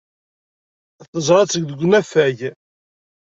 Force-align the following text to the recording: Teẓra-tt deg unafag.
Teẓra-tt 1.11 1.59
deg 1.69 1.79
unafag. 1.85 2.39